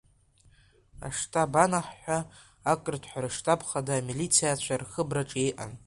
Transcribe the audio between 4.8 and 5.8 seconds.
рхыбраҿы иҟан.